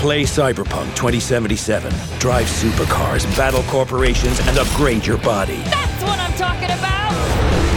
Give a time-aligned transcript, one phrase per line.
[0.00, 1.92] Play Cyberpunk 2077.
[2.18, 5.58] Drive supercars, battle corporations, and upgrade your body.
[5.58, 7.12] That's what I'm talking about!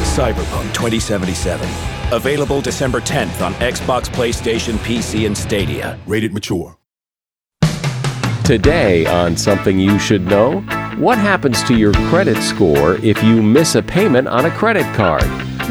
[0.06, 1.70] Cyberpunk 2077.
[2.14, 6.00] Available December 10th on Xbox, PlayStation, PC, and Stadia.
[6.08, 6.78] Rated mature.
[8.46, 10.62] Today on Something You Should Know
[10.98, 15.26] What happens to your credit score if you miss a payment on a credit card?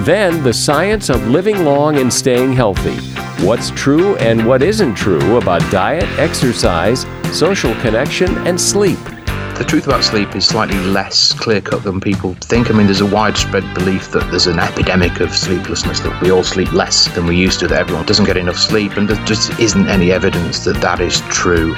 [0.04, 3.11] Then, the science of living long and staying healthy.
[3.40, 7.06] What's true and what isn't true about diet, exercise,
[7.36, 8.98] social connection, and sleep.
[9.58, 12.70] The truth about sleep is slightly less clear cut than people think.
[12.70, 16.44] I mean, there's a widespread belief that there's an epidemic of sleeplessness, that we all
[16.44, 19.58] sleep less than we used to, that everyone doesn't get enough sleep, and there just
[19.58, 21.74] isn't any evidence that that is true.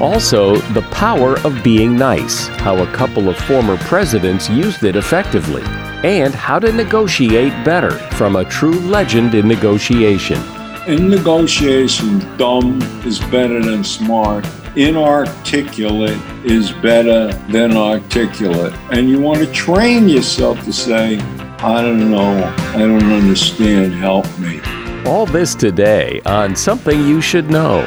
[0.00, 5.62] Also, the power of being nice, how a couple of former presidents used it effectively,
[6.04, 10.40] and how to negotiate better from a true legend in negotiation.
[10.88, 14.46] In negotiation, dumb is better than smart.
[14.74, 18.72] Inarticulate is better than articulate.
[18.90, 21.18] And you want to train yourself to say,
[21.58, 24.62] I don't know, I don't understand, help me.
[25.04, 27.86] All this today on Something You Should Know.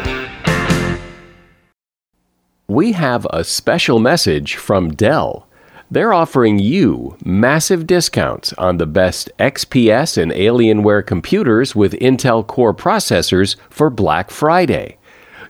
[2.67, 5.47] We have a special message from Dell.
[5.91, 12.73] They're offering you massive discounts on the best XPS and Alienware computers with Intel Core
[12.73, 14.97] processors for Black Friday.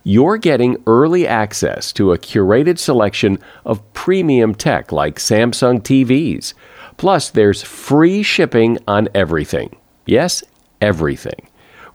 [0.03, 6.55] You're getting early access to a curated selection of premium tech like Samsung TVs.
[6.97, 9.75] Plus, there's free shipping on everything.
[10.07, 10.43] Yes,
[10.81, 11.47] everything.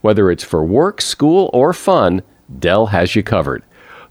[0.03, 2.23] Whether it's for work, school, or fun,
[2.61, 3.65] Dell has you covered.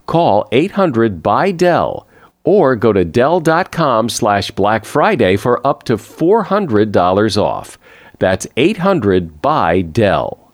[0.08, 2.06] Call 800 by Dell
[2.46, 7.78] or go to Dell.com slash Black Friday for up to $400 off.
[8.20, 10.54] That's 800 by Dell.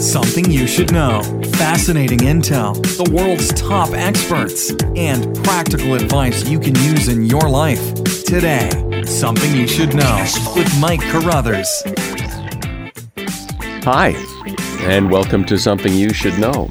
[0.00, 1.22] Something you should know.
[1.52, 7.94] Fascinating intel, the world's top experts, and practical advice you can use in your life.
[8.24, 8.70] Today,
[9.04, 10.26] Something You Should Know
[10.56, 11.82] with Mike Carruthers.
[13.84, 14.14] Hi,
[14.80, 16.70] and welcome to Something You Should Know.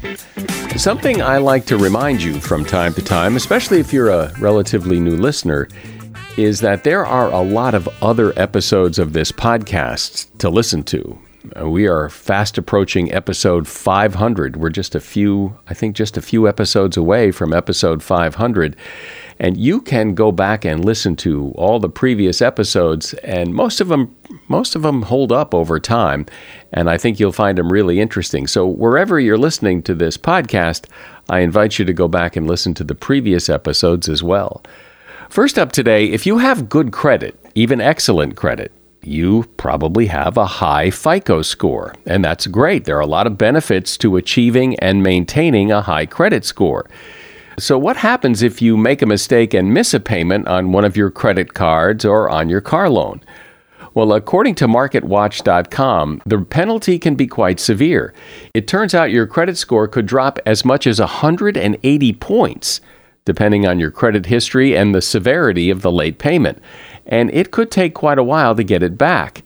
[0.76, 4.98] Something I like to remind you from time to time, especially if you're a relatively
[4.98, 5.68] new listener,
[6.38, 11.18] is that there are a lot of other episodes of this podcast to listen to.
[11.60, 14.56] Uh, we are fast approaching episode 500.
[14.56, 18.74] We're just a few, I think, just a few episodes away from episode 500.
[19.40, 23.88] And you can go back and listen to all the previous episodes, and most of
[23.88, 24.14] them,
[24.48, 26.26] most of them hold up over time.
[26.74, 28.46] And I think you'll find them really interesting.
[28.46, 30.84] So wherever you're listening to this podcast,
[31.30, 34.62] I invite you to go back and listen to the previous episodes as well.
[35.30, 40.44] First up today, if you have good credit, even excellent credit, you probably have a
[40.44, 42.84] high FICO score, and that's great.
[42.84, 46.90] There are a lot of benefits to achieving and maintaining a high credit score.
[47.60, 50.96] So, what happens if you make a mistake and miss a payment on one of
[50.96, 53.20] your credit cards or on your car loan?
[53.92, 58.14] Well, according to MarketWatch.com, the penalty can be quite severe.
[58.54, 62.80] It turns out your credit score could drop as much as 180 points,
[63.26, 66.62] depending on your credit history and the severity of the late payment
[67.10, 69.42] and it could take quite a while to get it back.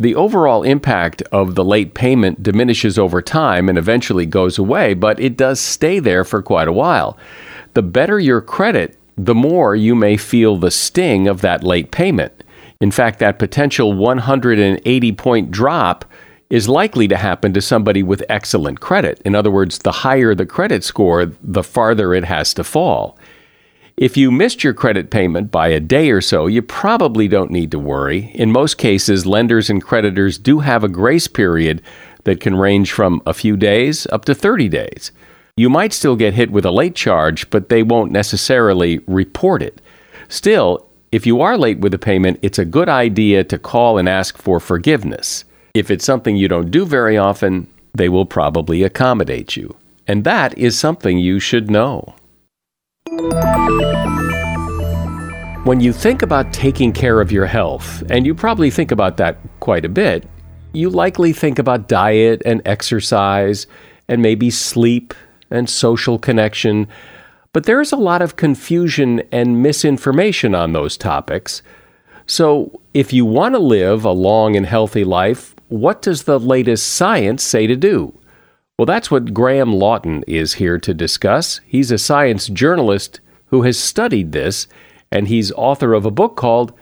[0.00, 5.18] The overall impact of the late payment diminishes over time and eventually goes away, but
[5.20, 7.16] it does stay there for quite a while.
[7.74, 12.44] The better your credit, the more you may feel the sting of that late payment.
[12.80, 16.04] In fact, that potential 180 point drop
[16.50, 19.20] is likely to happen to somebody with excellent credit.
[19.24, 23.18] In other words, the higher the credit score, the farther it has to fall.
[23.96, 27.70] If you missed your credit payment by a day or so, you probably don't need
[27.70, 28.32] to worry.
[28.34, 31.80] In most cases, lenders and creditors do have a grace period
[32.24, 35.12] that can range from a few days up to 30 days.
[35.56, 39.80] You might still get hit with a late charge, but they won't necessarily report it.
[40.28, 44.08] Still, if you are late with a payment, it's a good idea to call and
[44.08, 45.44] ask for forgiveness.
[45.72, 49.76] If it's something you don't do very often, they will probably accommodate you.
[50.08, 52.16] And that is something you should know.
[55.62, 59.38] When you think about taking care of your health, and you probably think about that
[59.60, 60.28] quite a bit,
[60.72, 63.68] you likely think about diet and exercise
[64.08, 65.14] and maybe sleep
[65.54, 66.88] and social connection.
[67.52, 71.62] But there's a lot of confusion and misinformation on those topics.
[72.26, 76.88] So, if you want to live a long and healthy life, what does the latest
[76.88, 78.18] science say to do?
[78.78, 81.60] Well, that's what Graham Lawton is here to discuss.
[81.66, 84.66] He's a science journalist who has studied this,
[85.12, 86.72] and he's author of a book called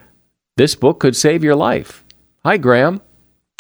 [0.56, 2.04] This Book Could Save Your Life.
[2.44, 3.02] Hi, Graham.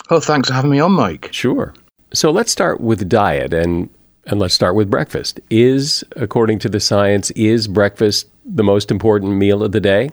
[0.08, 1.28] Oh, thanks for having me on, Mike.
[1.32, 1.74] Sure.
[2.14, 3.90] So let's start with diet and
[4.26, 5.40] and let's start with breakfast.
[5.50, 10.10] Is according to the science is breakfast the most important meal of the day?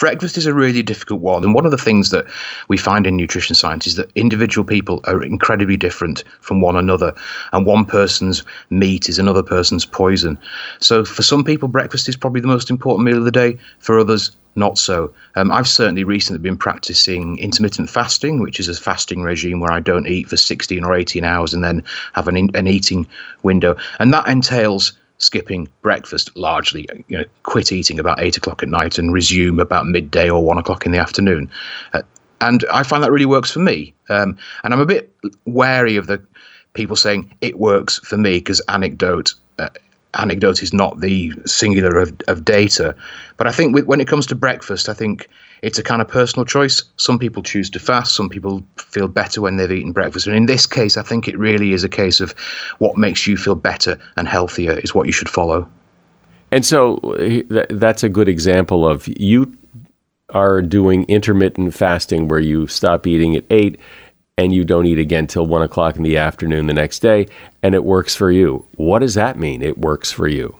[0.00, 1.44] breakfast is a really difficult one.
[1.44, 2.26] And one of the things that
[2.66, 7.14] we find in nutrition science is that individual people are incredibly different from one another.
[7.52, 10.38] And one person's meat is another person's poison.
[10.80, 13.58] So for some people, breakfast is probably the most important meal of the day.
[13.78, 15.12] For others, not so.
[15.36, 19.80] Um, I've certainly recently been practicing intermittent fasting, which is a fasting regime where I
[19.80, 21.82] don't eat for 16 or 18 hours and then
[22.14, 23.06] have an, an eating
[23.42, 23.76] window.
[23.98, 28.98] And that entails skipping breakfast largely, you know, quit eating about eight o'clock at night
[28.98, 31.50] and resume about midday or one o'clock in the afternoon.
[31.92, 32.02] Uh,
[32.40, 33.94] and I find that really works for me.
[34.08, 35.14] Um, and I'm a bit
[35.44, 36.22] wary of the
[36.72, 39.34] people saying it works for me because anecdote.
[39.58, 39.68] Uh,
[40.14, 42.94] anecdote is not the singular of, of data.
[43.36, 45.28] But I think with, when it comes to breakfast, I think
[45.62, 46.82] it's a kind of personal choice.
[46.96, 50.26] Some people choose to fast, some people feel better when they've eaten breakfast.
[50.26, 52.32] And in this case, I think it really is a case of
[52.78, 55.68] what makes you feel better and healthier is what you should follow.
[56.52, 56.98] And so
[57.70, 59.56] that's a good example of you
[60.30, 63.78] are doing intermittent fasting where you stop eating at eight
[64.40, 67.26] and you don't eat again till one o'clock in the afternoon the next day,
[67.62, 68.66] and it works for you.
[68.76, 69.60] What does that mean?
[69.60, 70.56] It works for you.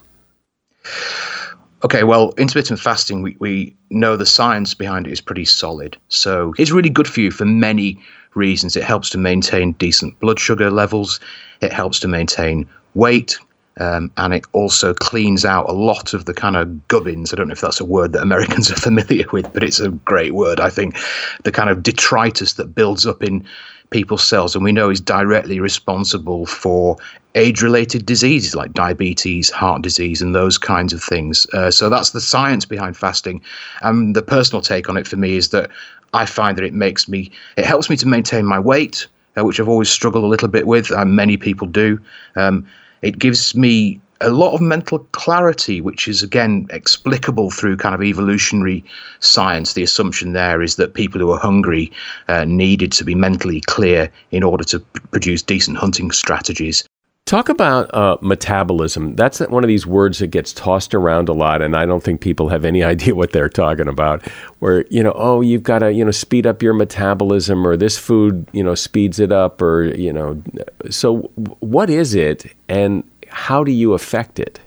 [1.82, 5.96] Okay, well, intermittent fasting, we, we know the science behind it is pretty solid.
[6.08, 7.98] So it's really good for you for many
[8.34, 8.76] reasons.
[8.76, 11.18] It helps to maintain decent blood sugar levels,
[11.62, 13.38] it helps to maintain weight,
[13.80, 17.32] um, and it also cleans out a lot of the kind of gubbins.
[17.32, 19.88] I don't know if that's a word that Americans are familiar with, but it's a
[19.88, 20.96] great word, I think.
[21.44, 23.44] The kind of detritus that builds up in
[23.88, 26.96] people's cells, and we know is directly responsible for
[27.34, 31.46] age related diseases like diabetes, heart disease, and those kinds of things.
[31.52, 33.40] Uh, so that's the science behind fasting.
[33.82, 35.70] And the personal take on it for me is that
[36.12, 39.06] I find that it makes me, it helps me to maintain my weight,
[39.38, 41.98] uh, which I've always struggled a little bit with, and many people do.
[42.36, 42.66] Um,
[43.02, 48.02] it gives me a lot of mental clarity, which is again explicable through kind of
[48.02, 48.84] evolutionary
[49.20, 49.72] science.
[49.72, 51.90] The assumption there is that people who are hungry
[52.28, 56.84] uh, needed to be mentally clear in order to p- produce decent hunting strategies.
[57.26, 59.14] Talk about uh, metabolism.
[59.14, 62.20] That's one of these words that gets tossed around a lot, and I don't think
[62.20, 64.26] people have any idea what they're talking about.
[64.58, 67.96] Where you know, oh, you've got to you know speed up your metabolism, or this
[67.98, 70.42] food you know speeds it up, or you know.
[70.90, 71.30] So,
[71.60, 74.60] what is it, and how do you affect it?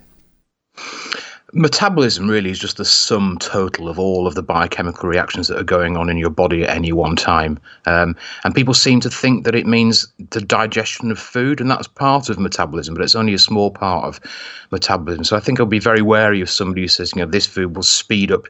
[1.53, 5.63] Metabolism really is just the sum total of all of the biochemical reactions that are
[5.63, 7.59] going on in your body at any one time.
[7.85, 11.87] Um, and people seem to think that it means the digestion of food, and that's
[11.87, 14.19] part of metabolism, but it's only a small part of
[14.71, 15.23] metabolism.
[15.23, 17.75] So I think I'll be very wary of somebody who says, you know, this food
[17.75, 18.47] will speed up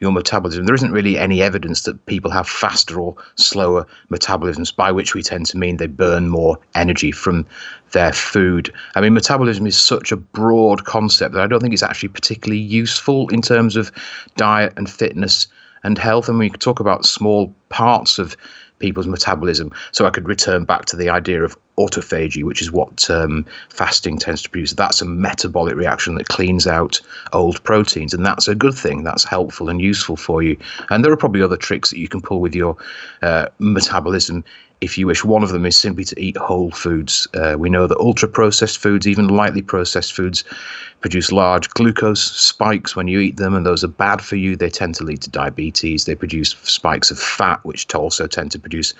[0.00, 0.64] your metabolism.
[0.64, 5.22] There isn't really any evidence that people have faster or slower metabolisms, by which we
[5.22, 7.46] tend to mean they burn more energy from
[7.92, 8.72] their food.
[8.94, 12.62] I mean, metabolism is such a broad concept that I don't think it's actually particularly
[12.62, 13.92] useful in terms of
[14.36, 15.46] diet and fitness
[15.84, 16.28] and health.
[16.28, 18.36] And we could talk about small parts of
[18.80, 19.72] people's metabolism.
[19.92, 24.18] So I could return back to the idea of autophagy, which is what um, fasting
[24.18, 24.72] tends to produce.
[24.72, 27.00] That's a metabolic reaction that cleans out
[27.32, 29.04] old proteins, and that's a good thing.
[29.04, 30.58] That's helpful and useful for you.
[30.90, 32.76] And there are probably other tricks that you can pull with your
[33.22, 34.44] uh, metabolism
[34.80, 35.24] if you wish.
[35.24, 37.28] One of them is simply to eat whole foods.
[37.34, 40.44] Uh, we know that ultra processed foods, even lightly processed foods,
[41.00, 44.56] produce large glucose spikes when you eat them, and those are bad for you.
[44.56, 46.04] They tend to lead to diabetes.
[46.04, 48.94] They produce spikes of fat, which also tend to produce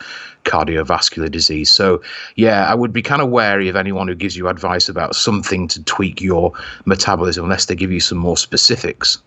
[0.44, 1.70] cardiovascular disease.
[1.70, 2.02] So,
[2.36, 5.68] yeah, I would be kind of wary of anyone who gives you advice about something
[5.68, 6.52] to tweak your
[6.86, 9.18] metabolism unless they give you some more specifics.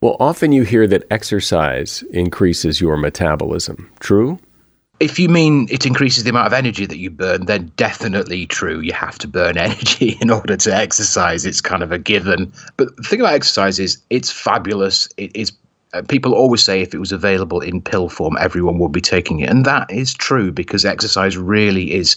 [0.00, 3.90] Well, often you hear that exercise increases your metabolism.
[3.98, 4.38] True?
[5.00, 8.80] If you mean it increases the amount of energy that you burn, then definitely true.
[8.80, 11.44] You have to burn energy in order to exercise.
[11.44, 12.52] It's kind of a given.
[12.76, 15.08] But the thing about exercise is it's fabulous.
[15.16, 15.52] It is.
[15.92, 19.40] Uh, people always say if it was available in pill form, everyone would be taking
[19.40, 19.48] it.
[19.48, 22.16] And that is true because exercise really is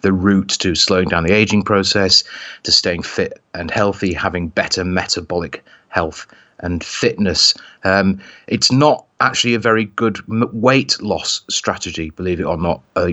[0.00, 2.24] the route to slowing down the aging process,
[2.62, 6.26] to staying fit and healthy, having better metabolic health
[6.60, 7.54] and fitness.
[7.84, 10.18] Um, it's not actually a very good
[10.52, 12.82] weight loss strategy, believe it or not.
[12.96, 13.10] Uh,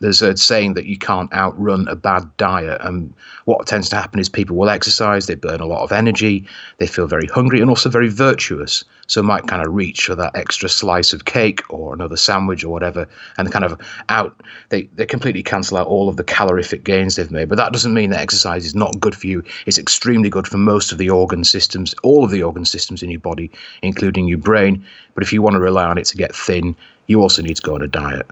[0.00, 2.80] there's a saying that you can't outrun a bad diet.
[2.82, 6.46] And what tends to happen is people will exercise, they burn a lot of energy,
[6.78, 8.84] they feel very hungry and also very virtuous.
[9.10, 12.68] So might kind of reach for that extra slice of cake or another sandwich or
[12.68, 17.16] whatever, and kind of out they, they completely cancel out all of the calorific gains
[17.16, 17.48] they've made.
[17.48, 19.42] But that doesn't mean that exercise is not good for you.
[19.66, 23.10] It's extremely good for most of the organ systems, all of the organ systems in
[23.10, 23.50] your body,
[23.82, 24.86] including your brain.
[25.14, 26.76] But if you want to rely on it to get thin,
[27.08, 28.30] you also need to go on a diet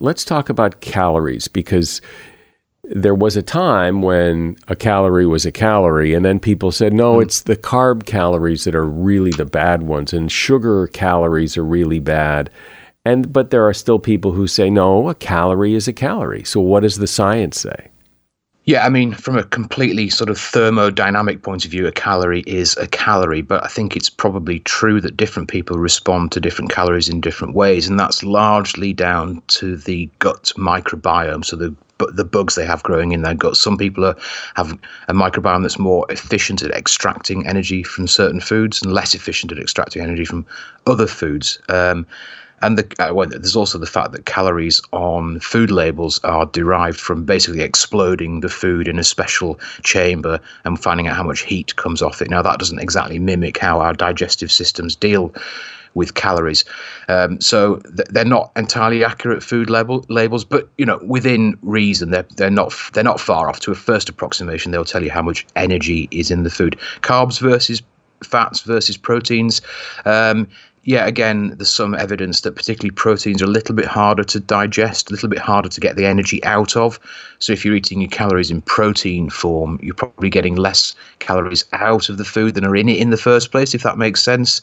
[0.00, 2.00] let's talk about calories because
[2.90, 7.16] there was a time when a calorie was a calorie, and then people said, no,
[7.16, 7.22] mm.
[7.22, 12.00] it's the carb calories that are really the bad ones, and sugar calories are really
[12.00, 12.50] bad.
[13.04, 16.44] And but there are still people who say, no, a calorie is a calorie.
[16.44, 17.88] So what does the science say?
[18.64, 22.76] Yeah, I mean, from a completely sort of thermodynamic point of view, a calorie is
[22.76, 27.08] a calorie, but I think it's probably true that different people respond to different calories
[27.08, 31.74] in different ways, and that's largely down to the gut microbiome, so the
[32.08, 33.56] the bugs they have growing in their gut.
[33.56, 34.16] Some people are,
[34.54, 34.72] have
[35.08, 39.58] a microbiome that's more efficient at extracting energy from certain foods and less efficient at
[39.58, 40.46] extracting energy from
[40.86, 41.58] other foods.
[41.68, 42.06] Um,
[42.62, 47.00] and the, uh, well, there's also the fact that calories on food labels are derived
[47.00, 51.74] from basically exploding the food in a special chamber and finding out how much heat
[51.76, 52.28] comes off it.
[52.28, 55.34] Now, that doesn't exactly mimic how our digestive systems deal
[55.94, 56.64] with calories.
[57.08, 62.10] Um, so th- they're not entirely accurate food label labels, but you know within reason,
[62.10, 63.60] they're they're not they're not far off.
[63.60, 66.78] To a first approximation, they'll tell you how much energy is in the food.
[67.02, 67.82] Carbs versus
[68.22, 69.62] fats versus proteins.
[70.04, 70.48] Um,
[70.84, 75.10] yeah, again, there's some evidence that particularly proteins are a little bit harder to digest,
[75.10, 76.98] a little bit harder to get the energy out of.
[77.38, 82.08] So if you're eating your calories in protein form, you're probably getting less calories out
[82.08, 84.62] of the food than are in it in the first place, if that makes sense.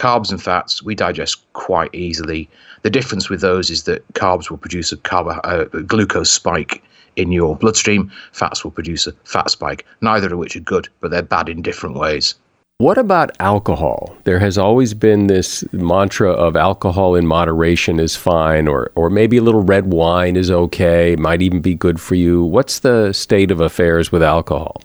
[0.00, 2.48] Carbs and fats we digest quite easily.
[2.80, 6.82] The difference with those is that carbs will produce a, a uh, glucose spike
[7.16, 8.10] in your bloodstream.
[8.32, 9.84] Fats will produce a fat spike.
[10.00, 12.34] Neither of which are good, but they're bad in different ways.
[12.78, 14.16] What about alcohol?
[14.24, 19.36] There has always been this mantra of alcohol in moderation is fine, or, or maybe
[19.36, 22.42] a little red wine is okay, might even be good for you.
[22.42, 24.80] What's the state of affairs with alcohol?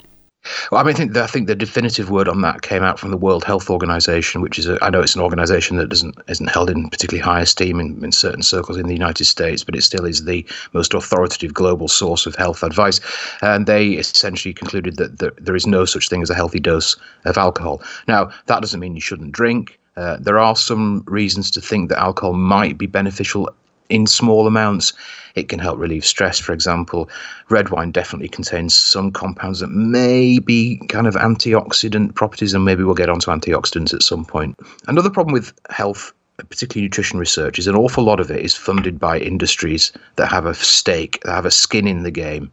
[0.72, 3.00] Well, I mean, I think the, I think the definitive word on that came out
[3.00, 6.18] from the World Health Organization, which is a, I know it's an organization that doesn't
[6.28, 9.75] isn't held in particularly high esteem in, in certain circles in the United States, but
[9.75, 13.00] it still is the most authoritative global source of health advice.
[13.42, 16.96] And they essentially concluded that there, there is no such thing as a healthy dose
[17.25, 17.82] of alcohol.
[18.08, 19.80] Now, that doesn't mean you shouldn't drink.
[19.98, 23.50] Uh, there are some reasons to think that alcohol might be beneficial
[23.89, 24.94] in small amounts.
[25.36, 27.10] It can help relieve stress, for example.
[27.50, 32.84] Red wine definitely contains some compounds that may be kind of antioxidant properties, and maybe
[32.84, 34.58] we'll get onto antioxidants at some point.
[34.88, 36.13] Another problem with health
[36.50, 40.46] particularly nutrition research, is an awful lot of it is funded by industries that have
[40.46, 42.51] a stake, that have a skin in the game.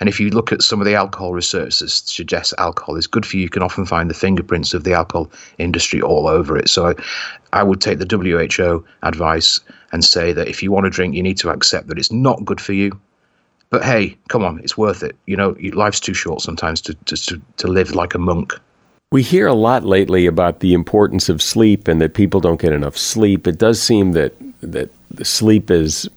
[0.00, 3.24] And if you look at some of the alcohol research that suggests alcohol is good
[3.24, 6.68] for you, you can often find the fingerprints of the alcohol industry all over it.
[6.68, 6.94] So
[7.54, 9.60] I, would take the WHO advice
[9.92, 12.44] and say that if you want to drink, you need to accept that it's not
[12.44, 12.98] good for you.
[13.70, 15.16] But hey, come on, it's worth it.
[15.26, 18.52] You know, life's too short sometimes to, to, to live like a monk.
[19.10, 22.72] We hear a lot lately about the importance of sleep and that people don't get
[22.72, 23.46] enough sleep.
[23.46, 24.90] It does seem that that
[25.22, 26.08] sleep is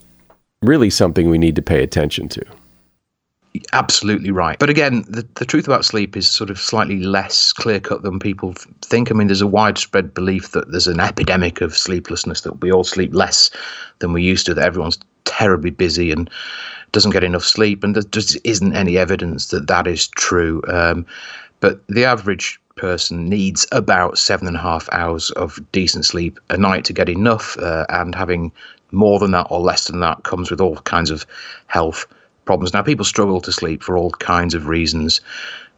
[0.62, 2.46] really something we need to pay attention to.
[3.74, 4.58] Absolutely right.
[4.60, 8.20] But again, the, the truth about sleep is sort of slightly less clear cut than
[8.20, 9.12] people think.
[9.12, 12.84] I mean, there's a widespread belief that there's an epidemic of sleeplessness, that we all
[12.84, 13.50] sleep less
[14.00, 16.30] than we used to, that everyone's terribly busy and
[16.92, 17.84] doesn't get enough sleep.
[17.84, 20.62] And there just isn't any evidence that that is true.
[20.68, 21.06] Um,
[21.60, 26.58] but the average person needs about seven and a half hours of decent sleep a
[26.58, 27.58] night to get enough.
[27.58, 28.52] Uh, and having
[28.92, 31.26] more than that or less than that comes with all kinds of
[31.68, 32.06] health
[32.48, 32.74] problems.
[32.74, 35.22] Now, people struggle to sleep for all kinds of reasons.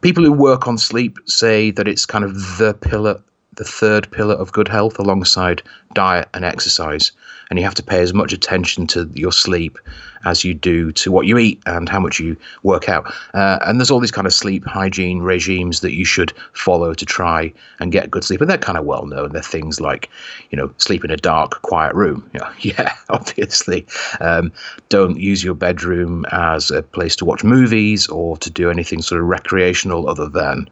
[0.02, 3.22] People who work on sleep say that it's kind of the pillar,
[3.58, 5.62] the third pillar of good health alongside
[5.94, 7.12] diet and exercise
[7.50, 9.80] and you have to pay as much attention to your sleep
[10.26, 13.12] as you do to what you eat and how much you work out.
[13.34, 17.06] Uh, and there's all these kind of sleep hygiene regimes that you should follow to
[17.06, 19.32] try and get good sleep, and they're kind of well known.
[19.32, 20.10] They're things like,
[20.52, 22.30] you know, sleep in a dark, quiet room.
[22.40, 23.86] Yeah, yeah obviously.
[24.22, 24.54] Um,
[24.90, 29.20] don't use your bedroom as a place to watch movies or to do anything sort
[29.20, 30.70] of recreational other than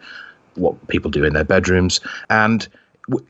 [0.56, 2.00] what people do in their bedrooms.
[2.30, 2.68] And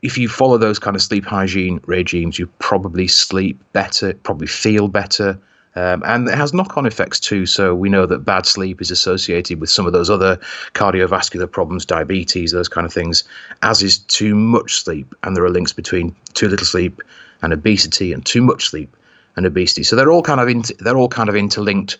[0.02, 4.88] if you follow those kind of sleep hygiene regimes, you probably sleep better, probably feel
[4.88, 5.38] better.
[5.76, 7.46] Um, and it has knock on effects too.
[7.46, 10.36] So we know that bad sleep is associated with some of those other
[10.74, 13.22] cardiovascular problems, diabetes, those kind of things,
[13.62, 15.14] as is too much sleep.
[15.22, 17.00] And there are links between too little sleep
[17.42, 18.96] and obesity, and too much sleep
[19.36, 19.84] and obesity.
[19.84, 21.98] So they're all kind of they're all kind of interlinked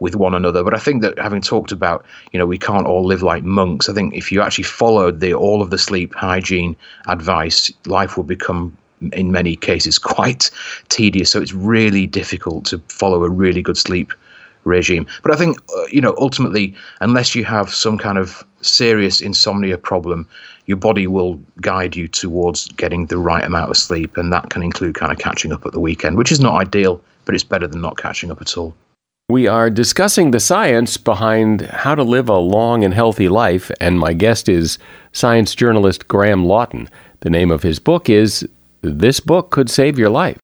[0.00, 0.62] with one another.
[0.62, 3.88] But I think that having talked about, you know, we can't all live like monks.
[3.88, 8.26] I think if you actually followed the all of the sleep hygiene advice, life would
[8.26, 8.76] become
[9.12, 10.50] in many cases quite
[10.88, 11.30] tedious.
[11.30, 14.12] So it's really difficult to follow a really good sleep
[14.64, 15.06] regime.
[15.22, 19.76] But I think, uh, you know, ultimately, unless you have some kind of serious insomnia
[19.78, 20.26] problem,
[20.66, 24.16] your body will guide you towards getting the right amount of sleep.
[24.16, 27.00] And that can include kind of catching up at the weekend, which is not ideal,
[27.26, 28.74] but it's better than not catching up at all.
[29.30, 33.98] We are discussing the science behind how to live a long and healthy life, and
[33.98, 34.78] my guest is
[35.12, 36.90] science journalist Graham Lawton.
[37.20, 38.46] The name of his book is
[38.82, 40.38] This Book Could Save Your Life.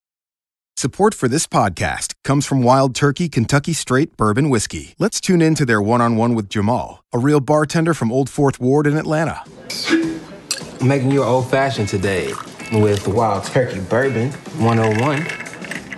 [0.78, 4.94] Support for this podcast comes from Wild Turkey Kentucky Straight Bourbon Whiskey.
[4.99, 8.30] Let's tune in to their one on one with Jamal, a real bartender from Old
[8.30, 9.44] Fourth Ward in Atlanta.
[9.90, 12.32] I'm making you an old fashioned today
[12.72, 15.50] with Wild Turkey Bourbon 101.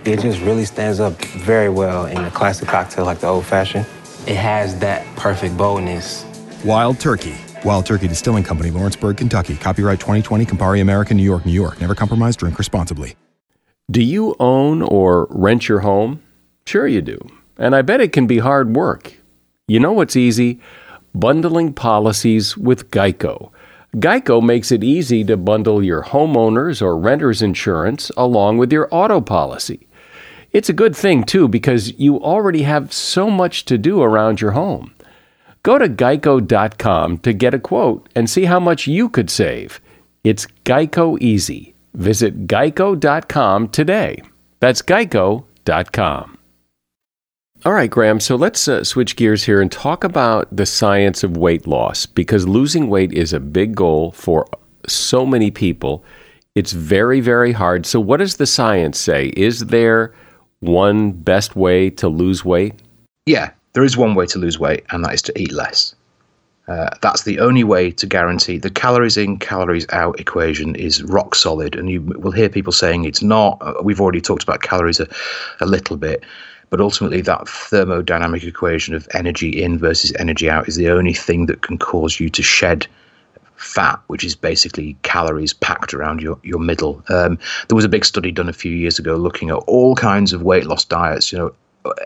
[0.05, 3.87] It just really stands up very well in a classic cocktail like the old fashioned.
[4.27, 6.25] It has that perfect boldness.
[6.65, 7.37] Wild Turkey.
[7.65, 9.55] Wild Turkey Distilling Company, Lawrenceburg, Kentucky.
[9.55, 11.81] Copyright 2020, Campari American, New York, New York.
[11.81, 13.15] Never compromise, drink responsibly.
[13.93, 16.21] Do you own or rent your home?
[16.67, 17.25] Sure, you do.
[17.57, 19.15] And I bet it can be hard work.
[19.69, 20.61] You know what's easy?
[21.15, 23.53] Bundling policies with Geico.
[23.97, 29.21] Geico makes it easy to bundle your homeowners or renters insurance along with your auto
[29.21, 29.87] policy.
[30.53, 34.51] It's a good thing, too, because you already have so much to do around your
[34.53, 34.95] home.
[35.63, 39.81] Go to geico.com to get a quote and see how much you could save.
[40.25, 41.75] It's Geico Easy.
[41.95, 44.23] Visit geico.com today.
[44.61, 46.39] That's geico.com.
[47.65, 51.37] All right, Graham, so let's uh, switch gears here and talk about the science of
[51.37, 54.49] weight loss because losing weight is a big goal for
[54.89, 56.05] so many people.
[56.57, 57.87] It's very, very hard.
[57.87, 59.29] So, what does the science say?
[59.37, 60.13] Is there
[60.63, 62.75] one best way to lose weight?
[63.27, 65.95] Yeah, there is one way to lose weight, and that is to eat less.
[66.69, 71.35] Uh, that's the only way to guarantee the calories in, calories out equation is rock
[71.35, 71.75] solid.
[71.75, 73.59] And you will hear people saying it's not.
[73.61, 75.09] Uh, we've already talked about calories a,
[75.61, 76.23] a little bit,
[76.71, 81.47] but ultimately, that thermodynamic equation of energy in versus energy out is the only thing
[81.47, 82.87] that can cause you to shed
[83.63, 87.03] fat, which is basically calories packed around your, your middle.
[87.09, 87.39] Um,
[87.69, 90.43] there was a big study done a few years ago looking at all kinds of
[90.43, 91.55] weight loss diets, you know,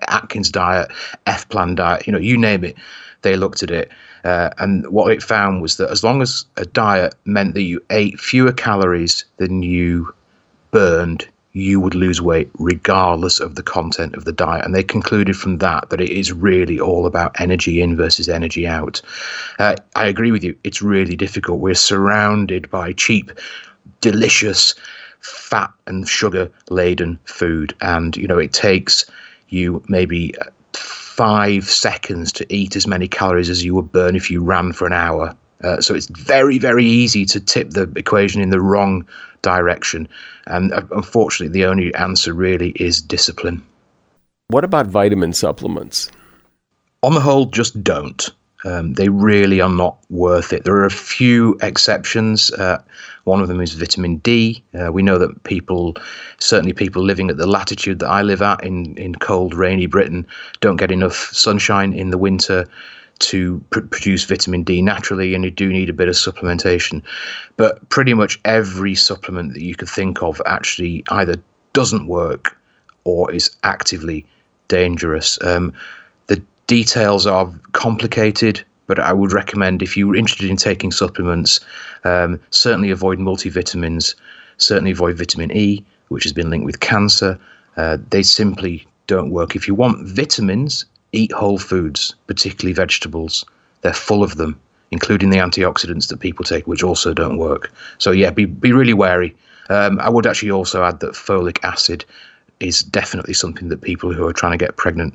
[0.08, 0.90] Atkins diet,
[1.26, 2.76] F plan diet, you know, you name it.
[3.22, 3.90] They looked at it.
[4.24, 7.84] Uh, and what it found was that as long as a diet meant that you
[7.90, 10.14] ate fewer calories than you
[10.70, 14.62] burned, you would lose weight regardless of the content of the diet.
[14.62, 18.66] And they concluded from that that it is really all about energy in versus energy
[18.66, 19.00] out.
[19.58, 20.54] Uh, I agree with you.
[20.64, 21.60] It's really difficult.
[21.60, 23.30] We're surrounded by cheap,
[24.02, 24.74] delicious,
[25.20, 27.74] fat and sugar laden food.
[27.80, 29.06] And, you know, it takes
[29.48, 30.34] you maybe
[30.74, 34.86] five seconds to eat as many calories as you would burn if you ran for
[34.86, 35.34] an hour.
[35.62, 39.06] Uh, so it's very, very easy to tip the equation in the wrong
[39.46, 40.08] direction.
[40.46, 43.62] And uh, unfortunately, the only answer really is discipline.
[44.48, 46.10] What about vitamin supplements?
[47.02, 48.28] On the whole, just don't.
[48.64, 50.64] Um, they really are not worth it.
[50.64, 52.50] There are a few exceptions.
[52.50, 52.82] Uh,
[53.24, 54.62] one of them is vitamin D.
[54.74, 55.94] Uh, we know that people,
[56.38, 60.26] certainly people living at the latitude that I live at in, in cold, rainy Britain,
[60.60, 62.66] don't get enough sunshine in the winter
[63.18, 67.02] to pr- produce vitamin D naturally, and you do need a bit of supplementation.
[67.56, 71.36] But pretty much every supplement that you could think of actually either
[71.72, 72.56] doesn't work
[73.04, 74.26] or is actively
[74.68, 75.38] dangerous.
[75.42, 75.72] Um,
[76.26, 81.60] the details are complicated, but I would recommend if you're interested in taking supplements,
[82.04, 84.14] um, certainly avoid multivitamins,
[84.58, 87.38] certainly avoid vitamin E, which has been linked with cancer.
[87.76, 89.54] Uh, they simply don't work.
[89.54, 93.44] If you want vitamins, eat whole foods, particularly vegetables.
[93.82, 97.72] They're full of them, including the antioxidants that people take, which also don't work.
[97.98, 99.36] So yeah, be be really wary.
[99.68, 102.04] Um, I would actually also add that folic acid
[102.60, 105.14] is definitely something that people who are trying to get pregnant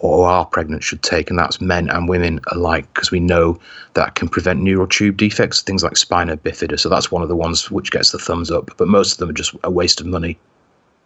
[0.00, 3.58] or are pregnant should take, and that's men and women alike, because we know
[3.94, 6.78] that can prevent neural tube defects, things like spina bifida.
[6.78, 9.30] So that's one of the ones which gets the thumbs up, but most of them
[9.30, 10.36] are just a waste of money.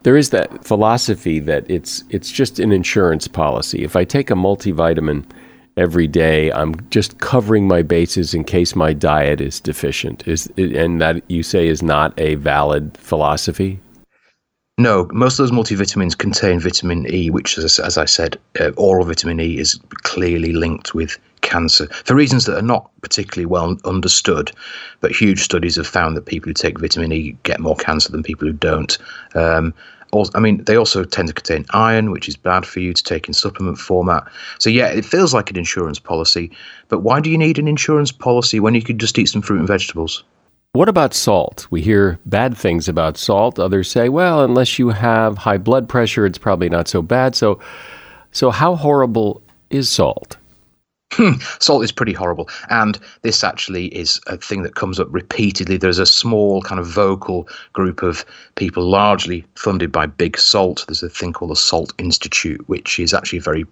[0.03, 3.83] There is that philosophy that it's it's just an insurance policy.
[3.83, 5.25] If I take a multivitamin
[5.77, 10.27] every day, I'm just covering my bases in case my diet is deficient.
[10.27, 13.81] Is and that you say is not a valid philosophy?
[14.79, 19.05] No, most of those multivitamins contain vitamin E, which, as, as I said, uh, oral
[19.05, 24.53] vitamin E is clearly linked with cancer for reasons that are not particularly well understood.
[25.01, 28.23] But huge studies have found that people who take vitamin E get more cancer than
[28.23, 28.97] people who don't.
[29.35, 29.75] Um,
[30.11, 33.03] also, I mean, they also tend to contain iron, which is bad for you to
[33.03, 34.27] take in supplement format.
[34.59, 36.51] So, yeah, it feels like an insurance policy.
[36.89, 39.59] But why do you need an insurance policy when you could just eat some fruit
[39.59, 40.25] and vegetables?
[40.73, 41.67] What about salt?
[41.71, 43.59] We hear bad things about salt.
[43.59, 47.35] Others say, well, unless you have high blood pressure, it's probably not so bad.
[47.35, 47.59] So,
[48.33, 50.37] so how horrible is salt?
[51.59, 52.49] Salt is pretty horrible.
[52.71, 55.77] And this actually is a thing that comes up repeatedly.
[55.77, 58.25] There's a small kind of vocal group of
[58.57, 60.85] people, largely funded by Big Salt.
[60.87, 63.67] There's a thing called the Salt Institute, which is actually a very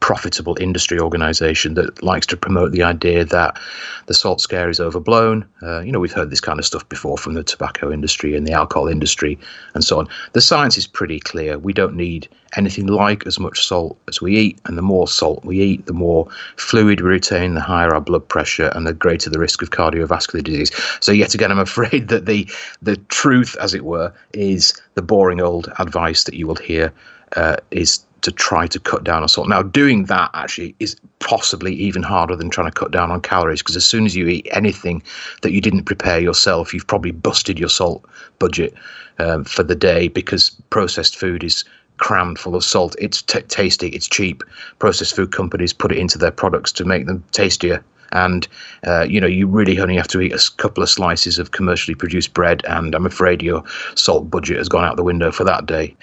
[0.00, 3.58] profitable industry organization that likes to promote the idea that
[4.06, 5.46] the salt scare is overblown.
[5.62, 8.46] Uh, you know, we've heard this kind of stuff before from the tobacco industry and
[8.46, 9.38] the alcohol industry
[9.74, 10.08] and so on.
[10.32, 11.58] The science is pretty clear.
[11.58, 15.44] We don't need anything like as much salt as we eat, and the more salt
[15.44, 19.30] we eat, the more fluid we retain, the higher our blood pressure, and the greater
[19.30, 20.70] the risk of cardiovascular disease.
[21.00, 22.48] So yet again, I'm afraid that the
[22.80, 26.92] the truth, as it were, is the boring old advice that you will hear
[27.36, 29.48] uh, is to try to cut down on salt.
[29.48, 33.62] Now, doing that actually is possibly even harder than trying to cut down on calories
[33.62, 35.02] because as soon as you eat anything
[35.42, 38.04] that you didn't prepare yourself, you've probably busted your salt
[38.38, 38.74] budget
[39.18, 41.64] um, for the day because processed food is
[41.98, 42.96] crammed full of salt.
[42.98, 44.42] It's t- tasty, it's cheap.
[44.78, 47.84] Processed food companies put it into their products to make them tastier.
[48.12, 48.46] And
[48.86, 51.94] uh, you know, you really only have to eat a couple of slices of commercially
[51.94, 55.64] produced bread, and I'm afraid your salt budget has gone out the window for that
[55.64, 55.96] day.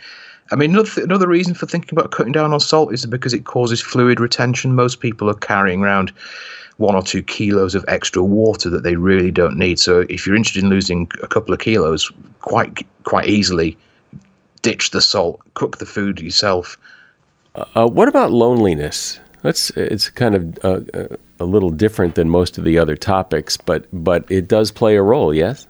[0.52, 3.45] I mean, another, another reason for thinking about cutting down on salt is because it
[3.45, 4.73] causes fluid retention.
[4.73, 6.12] Most people are carrying around
[6.78, 9.78] one or two kilos of extra water that they really don't need.
[9.80, 13.78] So if you're interested in losing a couple of kilos, quite quite easily
[14.62, 16.78] ditch the salt, cook the food yourself.
[17.56, 19.19] Uh, what about loneliness?
[19.41, 23.58] That's it's kind of uh, uh, a little different than most of the other topics,
[23.58, 25.34] but but it does play a role.
[25.34, 25.67] Yes.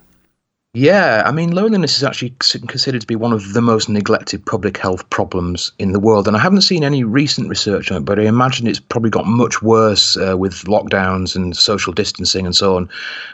[0.75, 4.78] Yeah, I mean, loneliness is actually considered to be one of the most neglected public
[4.78, 6.28] health problems in the world.
[6.28, 9.25] And I haven't seen any recent research on it, but I imagine it's probably got
[9.25, 12.88] much worse uh, with lockdowns and social distancing and so on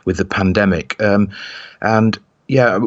[0.06, 1.02] with the pandemic.
[1.04, 1.30] Um,
[1.82, 2.80] and yeah,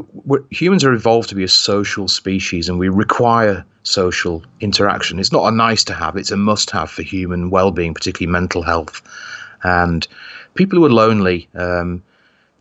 [0.51, 5.19] humans are evolved to be a social species and we require social interaction.
[5.19, 8.31] It's not a nice to have, it's a must have for human well being, particularly
[8.31, 9.03] mental health.
[9.65, 10.07] And
[10.55, 12.03] people who are lonely um,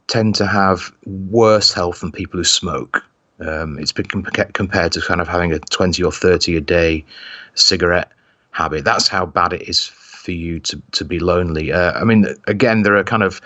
[0.08, 3.04] tend to have worse health than people who smoke.
[3.40, 7.06] Um, it's been comp- compared to kind of having a 20 or 30 a day
[7.54, 8.12] cigarette
[8.52, 8.86] habit.
[8.86, 11.72] That's how bad it is for you to, to be lonely.
[11.72, 13.40] Uh, I mean, again, there are kind of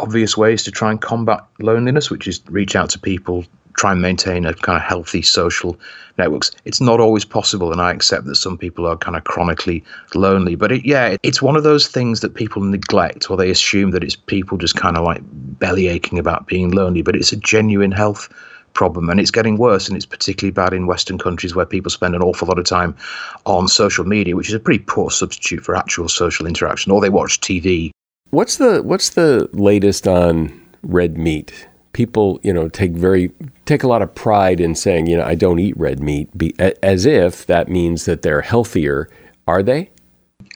[0.00, 4.02] obvious ways to try and combat loneliness, which is reach out to people, try and
[4.02, 5.78] maintain a kind of healthy social
[6.18, 6.50] networks.
[6.64, 9.84] It's not always possible, and I accept that some people are kind of chronically
[10.14, 10.54] lonely.
[10.54, 14.04] But it, yeah, it's one of those things that people neglect, or they assume that
[14.04, 17.02] it's people just kind of like belly aching about being lonely.
[17.02, 18.28] But it's a genuine health
[18.72, 22.14] problem and it's getting worse and it's particularly bad in western countries where people spend
[22.14, 22.96] an awful lot of time
[23.44, 27.08] on social media which is a pretty poor substitute for actual social interaction or they
[27.08, 27.90] watch tv
[28.30, 31.68] What's the what's the latest on red meat?
[31.92, 33.32] People, you know, take very
[33.66, 36.54] take a lot of pride in saying, you know, I don't eat red meat, be,
[36.82, 39.10] as if that means that they're healthier.
[39.48, 39.90] Are they?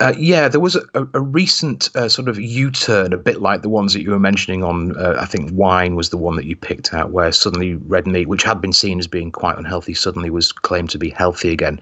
[0.00, 3.68] Uh, yeah, there was a, a recent uh, sort of U-turn, a bit like the
[3.68, 4.96] ones that you were mentioning on.
[4.96, 8.28] Uh, I think wine was the one that you picked out, where suddenly red meat,
[8.28, 11.80] which had been seen as being quite unhealthy, suddenly was claimed to be healthy again.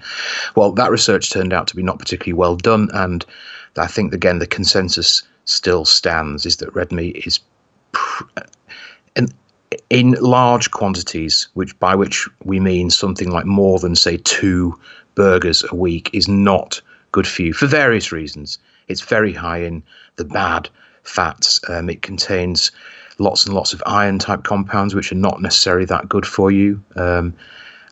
[0.55, 3.25] Well, that research turned out to be not particularly well done, and
[3.77, 7.39] I think again the consensus still stands is that red meat is
[7.91, 8.23] pr-
[9.15, 9.29] in,
[9.89, 14.79] in large quantities, which by which we mean something like more than say two
[15.15, 18.57] burgers a week, is not good for you for various reasons.
[18.87, 19.83] It's very high in
[20.15, 20.69] the bad
[21.03, 21.59] fats.
[21.69, 22.71] Um, it contains
[23.19, 26.83] lots and lots of iron type compounds, which are not necessarily that good for you.
[26.95, 27.33] Um,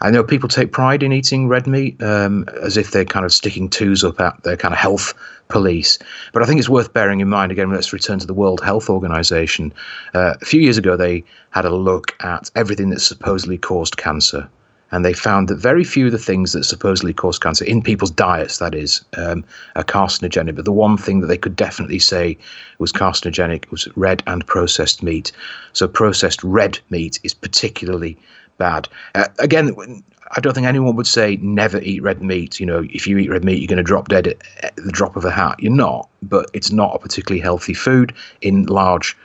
[0.01, 3.31] I know people take pride in eating red meat um, as if they're kind of
[3.31, 5.13] sticking twos up at their kind of health
[5.51, 5.99] police.
[6.33, 7.71] But I think it's worth bearing in mind again.
[7.71, 9.73] Let's return to the World Health Organization.
[10.13, 14.49] Uh, a few years ago, they had a look at everything that supposedly caused cancer.
[14.93, 18.11] And they found that very few of the things that supposedly cause cancer in people's
[18.11, 19.45] diets, that is, um,
[19.77, 20.55] are carcinogenic.
[20.55, 22.37] But the one thing that they could definitely say
[22.77, 25.31] was carcinogenic was red and processed meat.
[25.71, 28.17] So processed red meat is particularly
[28.57, 28.89] bad.
[29.15, 32.59] Uh, again, I don't think anyone would say never eat red meat.
[32.59, 34.27] You know, if you eat red meat, you're going to drop dead
[34.61, 35.59] at the drop of a hat.
[35.59, 39.17] You're not, but it's not a particularly healthy food in large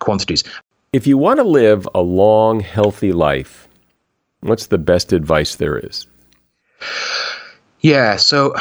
[0.00, 0.44] quantities.
[0.92, 3.68] If you want to live a long, healthy life,
[4.40, 6.06] what's the best advice there is?
[7.80, 8.54] Yeah, so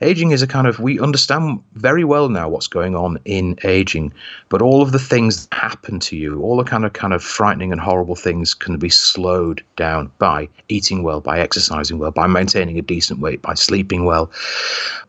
[0.00, 4.12] aging is a kind of we understand very well now what's going on in aging
[4.48, 7.22] but all of the things that happen to you all the kind of kind of
[7.22, 12.26] frightening and horrible things can be slowed down by eating well by exercising well by
[12.26, 14.30] maintaining a decent weight by sleeping well.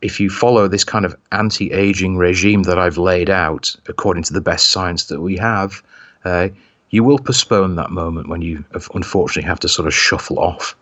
[0.01, 4.41] If you follow this kind of anti-aging regime that i've laid out according to the
[4.41, 5.83] best science that we have
[6.25, 6.49] uh,
[6.89, 10.75] you will postpone that moment when you unfortunately have to sort of shuffle off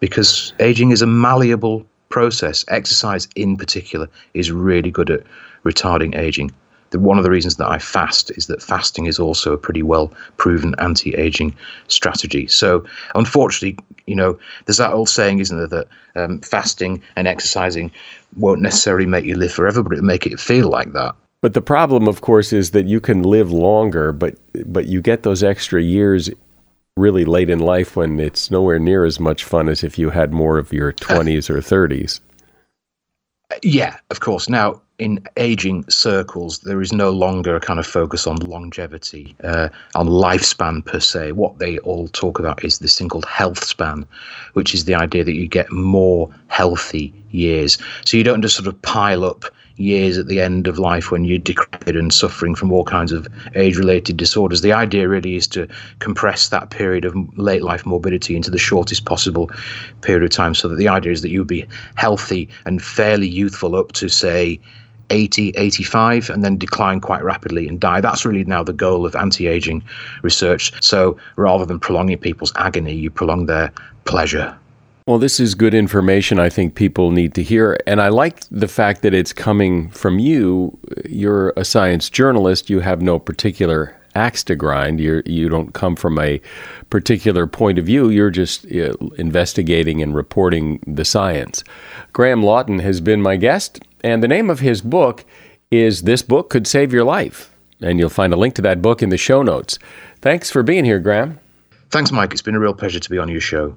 [0.00, 5.22] because aging is a malleable process, exercise in particular, is really good at
[5.64, 6.50] retarding aging.
[6.90, 9.82] The, one of the reasons that I fast is that fasting is also a pretty
[9.82, 11.54] well proven anti aging
[11.88, 12.46] strategy.
[12.46, 17.90] So, unfortunately, you know, there's that old saying, isn't there, that um, fasting and exercising
[18.36, 21.16] won't necessarily make you live forever, but it'll make it feel like that.
[21.42, 25.22] But the problem, of course, is that you can live longer, but but you get
[25.22, 26.30] those extra years
[26.96, 30.32] really late in life when it's nowhere near as much fun as if you had
[30.32, 32.20] more of your 20s or 30s.
[33.62, 34.48] Yeah, of course.
[34.48, 39.68] Now, in aging circles, there is no longer a kind of focus on longevity, uh,
[39.94, 41.32] on lifespan per se.
[41.32, 44.06] What they all talk about is this thing called health span,
[44.54, 47.78] which is the idea that you get more healthy years.
[48.04, 49.44] So you don't just sort of pile up
[49.76, 53.28] years at the end of life when you're decrepit and suffering from all kinds of
[53.54, 54.62] age related disorders.
[54.62, 59.04] The idea really is to compress that period of late life morbidity into the shortest
[59.04, 59.50] possible
[60.00, 63.76] period of time so that the idea is that you'll be healthy and fairly youthful
[63.76, 64.58] up to, say,
[65.10, 68.00] 80, 85, and then decline quite rapidly and die.
[68.00, 69.84] That's really now the goal of anti aging
[70.22, 70.72] research.
[70.82, 73.72] So rather than prolonging people's agony, you prolong their
[74.04, 74.56] pleasure.
[75.06, 77.78] Well, this is good information I think people need to hear.
[77.86, 80.76] And I like the fact that it's coming from you.
[81.08, 84.98] You're a science journalist, you have no particular axe to grind.
[84.98, 86.40] You're, you don't come from a
[86.90, 88.08] particular point of view.
[88.08, 91.62] You're just uh, investigating and reporting the science.
[92.12, 95.24] Graham Lawton has been my guest, and the name of his book
[95.70, 97.54] is This Book Could Save Your Life.
[97.80, 99.78] And you'll find a link to that book in the show notes.
[100.20, 101.38] Thanks for being here, Graham.
[101.90, 102.32] Thanks, Mike.
[102.32, 103.76] It's been a real pleasure to be on your show.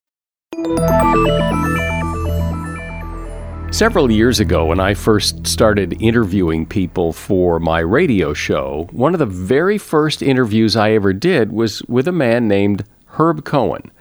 [3.71, 9.19] Several years ago, when I first started interviewing people for my radio show, one of
[9.19, 12.83] the very first interviews I ever did was with a man named
[13.17, 13.91] Herb Cohen.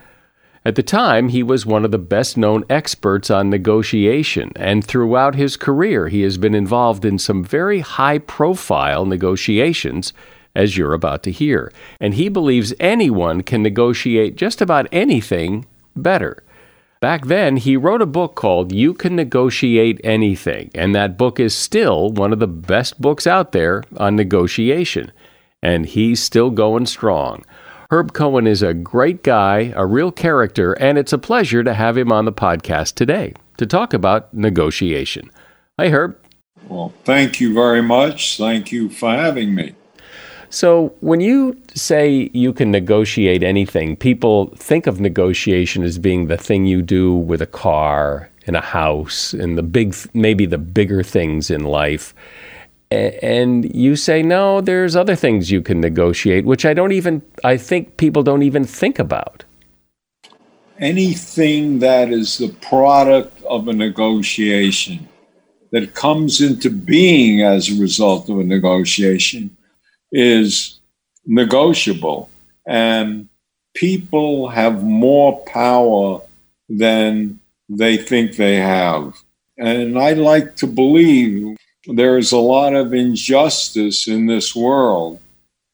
[0.65, 5.37] At the time, he was one of the best known experts on negotiation, and throughout
[5.37, 10.13] his career, he has been involved in some very high profile negotiations,
[10.57, 11.73] as you're about to hear.
[12.01, 15.65] And he believes anyone can negotiate just about anything
[16.03, 16.43] better.
[17.01, 21.55] Back then, he wrote a book called You Can Negotiate Anything, and that book is
[21.55, 25.11] still one of the best books out there on negotiation.
[25.63, 27.45] And he's still going strong.
[27.91, 31.97] Herb Cohen is a great guy, a real character, and it's a pleasure to have
[31.97, 35.31] him on the podcast today to talk about negotiation.
[35.79, 36.17] Hi, Herb.
[36.69, 38.37] Well, thank you very much.
[38.37, 39.75] Thank you for having me.
[40.53, 46.37] So, when you say you can negotiate anything, people think of negotiation as being the
[46.37, 51.05] thing you do with a car, in a house, and the big, maybe the bigger
[51.05, 52.13] things in life.
[52.91, 57.57] And you say, no, there's other things you can negotiate, which I don't even, I
[57.57, 59.45] think people don't even think about.
[60.81, 65.09] Anything that is the product of a negotiation
[65.71, 69.57] that comes into being as a result of a negotiation
[70.13, 70.81] is
[71.27, 72.29] negotiable.
[72.67, 73.29] And
[73.75, 76.21] people have more power
[76.69, 79.15] than they think they have.
[79.59, 85.21] And I like to believe there is a lot of injustice in this world.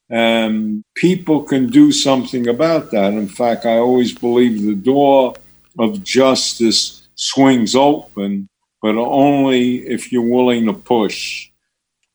[0.09, 3.13] And people can do something about that.
[3.13, 5.35] In fact, I always believe the door
[5.79, 8.49] of justice swings open,
[8.81, 11.51] but only if you're willing to push.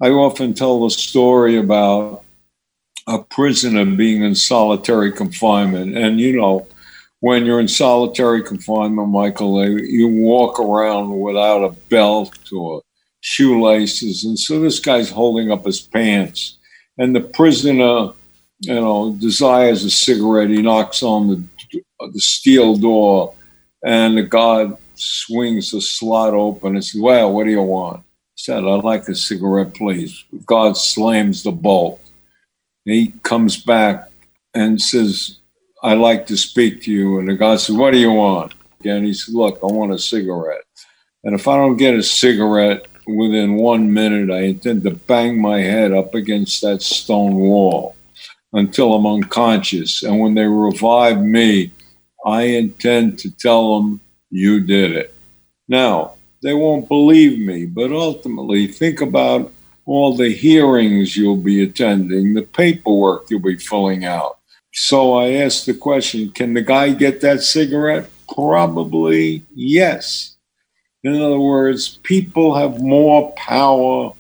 [0.02, 2.24] I often tell the story about
[3.06, 5.96] a prisoner being in solitary confinement.
[5.96, 6.68] And, you know,
[7.20, 12.82] when you're in solitary confinement, Michael, you walk around without a belt or
[13.20, 14.24] shoelaces.
[14.24, 16.58] And so this guy's holding up his pants.
[16.98, 18.14] And the prisoner,
[18.62, 20.50] you know, desires a cigarette.
[20.50, 23.36] He knocks on the, the steel door.
[23.86, 28.04] And the guard swings the slot open and says, Well, what do you want?
[28.42, 30.24] Said, I'd like a cigarette, please.
[30.48, 32.02] God slams the bolt.
[32.86, 34.10] He comes back
[34.56, 35.38] and says,
[35.84, 37.20] I'd like to speak to you.
[37.20, 38.56] And the guy says, What do you want?
[38.84, 40.64] And he said, Look, I want a cigarette.
[41.24, 45.60] And if I don't get a cigarette within one minute, I intend to bang my
[45.62, 47.96] head up against that stone wall
[48.54, 50.02] until I'm unconscious.
[50.02, 51.74] And when they revive me,
[52.26, 54.02] I intend to tell them
[54.32, 55.14] you did it.
[55.68, 59.52] Now, they won't believe me, but ultimately, think about
[59.86, 64.40] all the hearings you'll be attending, the paperwork you'll be filling out.
[64.74, 68.10] So I asked the question can the guy get that cigarette?
[68.34, 70.38] Probably yes.
[71.04, 74.14] In other words, people have more power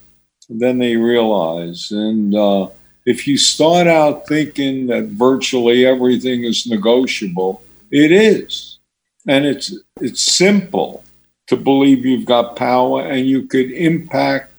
[0.49, 1.91] than they realize.
[1.91, 2.69] And uh,
[3.05, 8.79] if you start out thinking that virtually everything is negotiable, it is.
[9.27, 11.03] And it's, it's simple
[11.51, 14.53] to believe you've got power and you could impact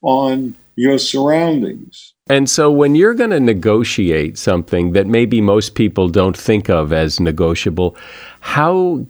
[0.00, 2.14] on your surroundings.
[2.30, 6.92] And so, when you're going to negotiate something that maybe most people don't think of
[6.92, 7.96] as negotiable,
[8.40, 9.04] how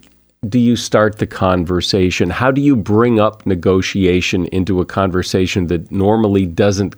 [0.49, 2.31] do you start the conversation?
[2.31, 6.95] How do you bring up negotiation into a conversation that normally doesn't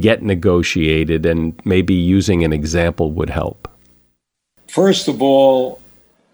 [0.00, 1.26] get negotiated?
[1.26, 3.68] And maybe using an example would help.
[4.66, 5.81] First of all,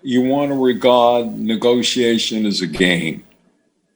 [0.02, 3.24] you want to regard negotiation as a game.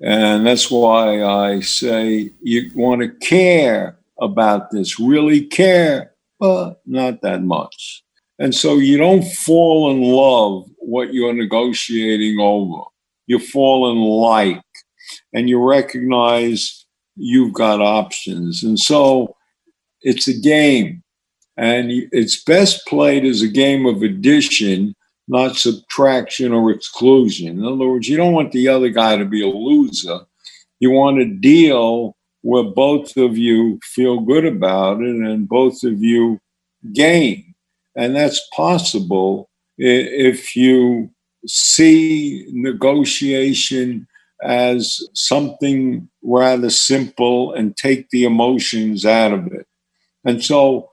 [0.01, 7.23] And that's why I say you want to care about this, really care, but not
[7.23, 8.03] that much.
[8.39, 12.83] And so you don't fall in love what you're negotiating over.
[13.27, 14.63] You fall in like
[15.33, 16.85] and you recognize
[17.15, 18.65] you've got options.
[18.65, 19.37] And so
[20.01, 21.03] it's a game.
[21.57, 24.97] And it's best played as a game of addition
[25.29, 27.49] not subtraction or exclusion.
[27.49, 30.21] In other words, you don't want the other guy to be a loser.
[30.81, 36.03] You want a deal where both of you feel good about it and both of
[36.03, 36.41] you
[36.93, 37.55] gain.
[37.97, 41.11] And that's possible if you
[41.47, 44.07] see negotiation
[44.43, 49.67] as something rather simple and take the emotions out of it.
[50.25, 50.92] And so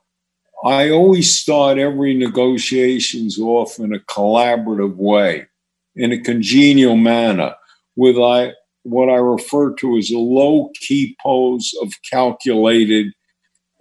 [0.64, 5.48] I always start every negotiations off in a collaborative way,
[5.96, 7.56] in a congenial manner,
[7.96, 13.14] with I what I refer to as a low key pose of calculated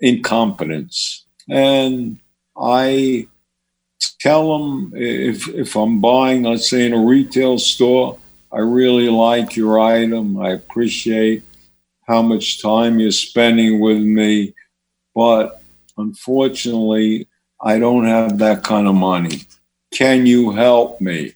[0.00, 1.24] incompetence.
[1.48, 2.18] And
[2.56, 3.26] I
[4.20, 8.18] tell them if, if I'm buying, let's say in a retail store,
[8.52, 10.40] I really like your item.
[10.40, 11.42] I appreciate
[12.06, 14.54] how much time you're spending with me,
[15.14, 15.57] but
[15.98, 17.26] Unfortunately,
[17.60, 19.42] I don't have that kind of money.
[19.92, 21.34] Can you help me?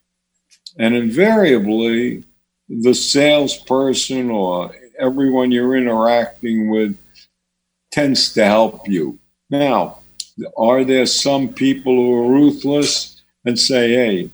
[0.79, 2.25] And invariably,
[2.69, 6.97] the salesperson or everyone you're interacting with
[7.91, 9.19] tends to help you.
[9.51, 9.99] Now,
[10.57, 14.31] are there some people who are ruthless and say, hey,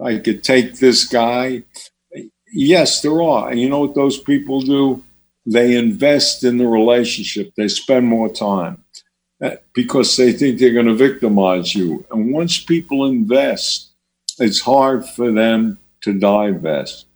[0.00, 1.64] I could take this guy?
[2.52, 3.50] Yes, there are.
[3.50, 5.02] And you know what those people do?
[5.44, 8.83] They invest in the relationship, they spend more time
[9.74, 12.04] because they think they're going to victimize you.
[12.10, 13.92] And once people invest,
[14.38, 17.06] it's hard for them to divest.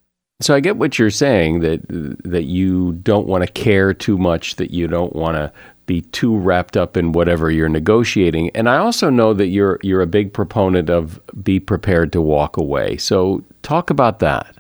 [0.41, 1.81] So I get what you're saying that
[2.25, 5.53] that you don't want to care too much, that you don't want to
[5.87, 8.51] be too wrapped up in whatever you're negotiating.
[8.51, 12.57] And I also know that you're you're a big proponent of be prepared to walk
[12.57, 12.99] away.
[12.99, 14.55] So talk about that.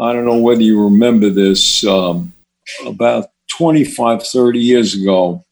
[0.00, 1.84] I don't know whether you remember this.
[1.84, 2.32] Um,
[2.84, 5.44] about 25, 30 years ago,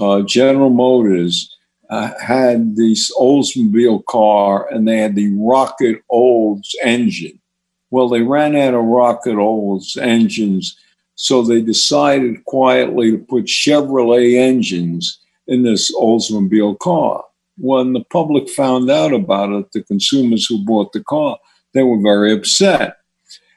[0.00, 1.56] uh, General Motors
[1.90, 7.38] uh, had this Oldsmobile car and they had the Rocket Olds engine.
[7.90, 10.78] Well, they ran out of Rocket Olds engines,
[11.14, 17.24] so they decided quietly to put Chevrolet engines in this Oldsmobile car.
[17.58, 21.38] When the public found out about it, the consumers who bought the car,
[21.74, 22.96] they were very upset.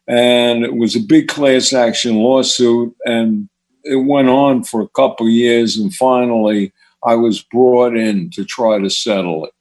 [0.08, 3.48] And it was a big class action lawsuit, and
[3.86, 8.80] it went on for a couple years, and finally, I was brought in to try
[8.80, 9.52] to settle it.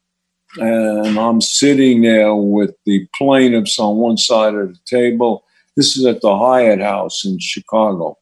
[0.57, 5.45] And I'm sitting there with the plaintiffs on one side of the table.
[5.77, 8.16] This is at the Hyatt House in Chicago.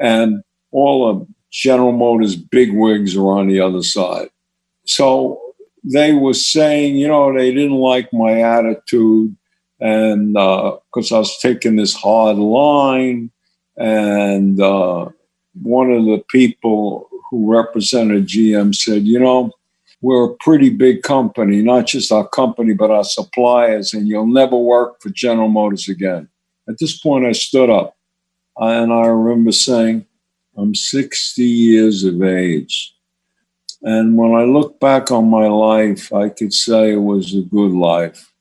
[0.00, 0.42] And
[0.72, 4.28] all of General Motors bigwigs are on the other side.
[4.86, 5.40] So
[5.84, 9.36] they were saying, you know, they didn't like my attitude
[9.80, 13.30] and because uh, I was taking this hard line
[13.76, 15.08] and uh,
[15.62, 19.52] one of the people who represented GM said, you know,
[20.00, 24.56] we're a pretty big company, not just our company, but our suppliers, and you'll never
[24.56, 26.28] work for General Motors again.
[26.68, 27.96] At this point, I stood up
[28.56, 30.06] and I remember saying,
[30.56, 32.94] I'm 60 years of age.
[33.82, 37.72] And when I look back on my life, I could say it was a good
[37.72, 38.32] life.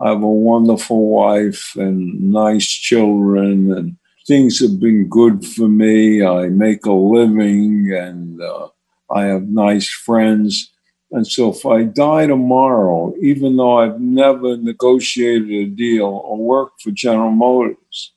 [0.00, 3.96] I have a wonderful wife and nice children, and
[4.26, 6.24] things have been good for me.
[6.24, 8.68] I make a living and uh,
[9.10, 10.70] I have nice friends.
[11.12, 16.82] And so if I die tomorrow, even though I've never negotiated a deal or worked
[16.82, 18.12] for General Motors,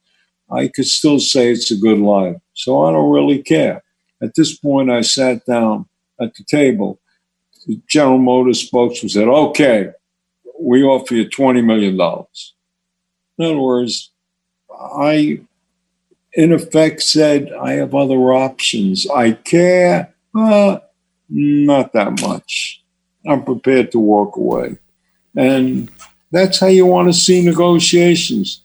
[0.51, 2.37] I could still say it's a good life.
[2.53, 3.83] So I don't really care.
[4.21, 5.87] At this point, I sat down
[6.19, 6.99] at the table.
[7.67, 9.91] The General Motors spokesman said, okay,
[10.59, 11.93] we offer you $20 million.
[13.37, 14.11] In other words,
[14.71, 15.41] I,
[16.33, 19.07] in effect, said, I have other options.
[19.09, 20.79] I care, uh,
[21.29, 22.83] not that much.
[23.27, 24.77] I'm prepared to walk away.
[25.35, 25.91] And
[26.31, 28.61] that's how you want to see negotiations.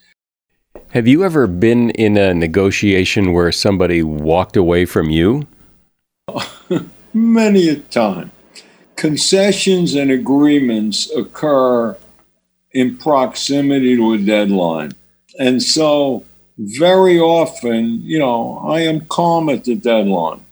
[0.91, 5.47] Have you ever been in a negotiation where somebody walked away from you?
[7.15, 8.31] Many a time.
[8.97, 11.97] Concessions and agreements occur
[12.73, 14.93] in proximity to a deadline.
[15.39, 16.25] And so,
[16.59, 20.45] very often, you know, I am calm at the deadline.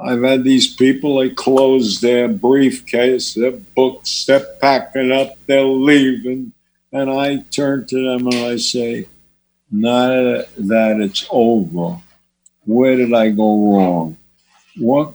[0.00, 6.52] I've had these people, they close their briefcase, their books, they're packing up, they're leaving.
[6.92, 9.06] And I turn to them and I say,
[9.70, 11.98] not that it's over.
[12.64, 14.16] Where did I go wrong?
[14.78, 15.14] What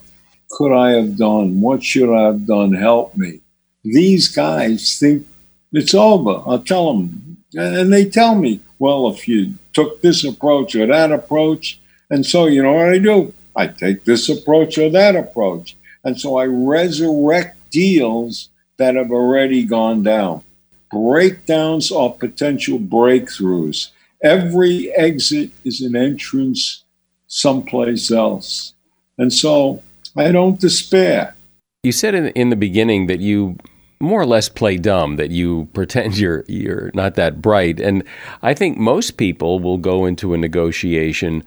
[0.49, 1.61] could I have done?
[1.61, 2.73] What should I have done?
[2.73, 3.41] Help me.
[3.83, 5.27] These guys think
[5.71, 6.41] it's over.
[6.45, 7.37] I'll tell them.
[7.53, 12.47] And they tell me, well, if you took this approach or that approach, and so
[12.47, 13.33] you know what I do?
[13.55, 15.75] I take this approach or that approach.
[16.03, 20.43] And so I resurrect deals that have already gone down.
[20.91, 23.89] Breakdowns are potential breakthroughs.
[24.23, 26.83] Every exit is an entrance
[27.27, 28.73] someplace else.
[29.17, 29.83] And so
[30.15, 31.35] I don't despair.
[31.83, 33.57] You said in, in the beginning that you
[33.99, 37.79] more or less play dumb, that you pretend you're you're not that bright.
[37.79, 38.03] And
[38.41, 41.43] I think most people will go into a negotiation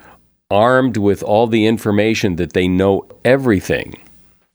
[0.50, 3.98] armed with all the information that they know everything.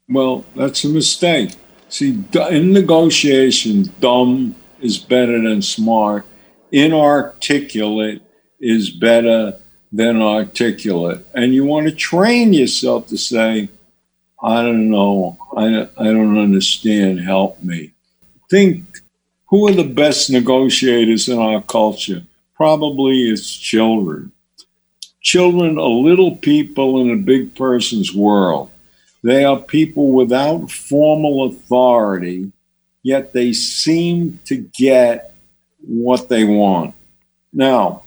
[0.07, 1.55] Well, that's a mistake.
[1.89, 6.25] See, in negotiations, dumb is better than smart.
[6.71, 8.21] Inarticulate
[8.59, 9.57] is better
[9.91, 11.25] than articulate.
[11.33, 13.69] And you want to train yourself to say,
[14.41, 17.91] I don't know, I, I don't understand, help me.
[18.49, 19.01] Think
[19.47, 22.23] who are the best negotiators in our culture?
[22.55, 24.31] Probably it's children.
[25.21, 28.69] Children are little people in a big person's world.
[29.23, 32.51] They are people without formal authority,
[33.03, 35.33] yet they seem to get
[35.79, 36.93] what they want.
[37.51, 38.03] Now,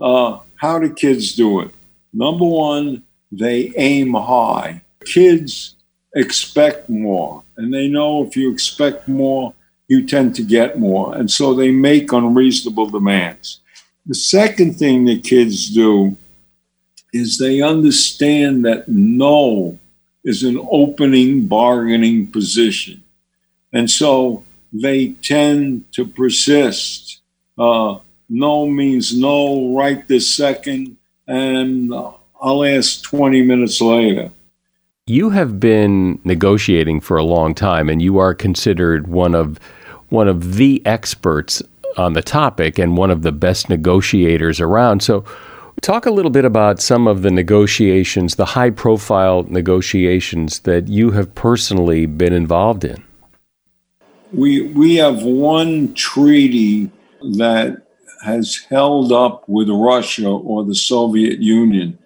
[0.00, 1.70] uh, how do kids do it?
[2.12, 4.82] Number one, they aim high.
[5.08, 5.74] Kids
[6.14, 9.54] expect more, and they know if you expect more,
[9.88, 11.14] you tend to get more.
[11.14, 13.60] And so they make unreasonable demands.
[14.06, 16.16] The second thing that kids do
[17.12, 19.78] is they understand that no
[20.24, 23.02] is an opening bargaining position.
[23.72, 27.20] And so they tend to persist.
[27.56, 27.98] Uh,
[28.28, 30.96] no means no right this second,
[31.26, 34.30] and I'll ask 20 minutes later.
[35.08, 39.58] You have been negotiating for a long time, and you are considered one of
[40.10, 41.62] one of the experts
[41.96, 45.02] on the topic and one of the best negotiators around.
[45.02, 45.24] So,
[45.80, 51.12] talk a little bit about some of the negotiations, the high profile negotiations that you
[51.12, 53.02] have personally been involved in.
[54.30, 56.90] We, we have one treaty
[57.38, 57.82] that
[58.24, 61.98] has held up with Russia or the Soviet Union,